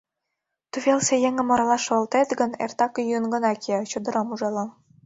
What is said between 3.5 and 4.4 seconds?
кия, чодырам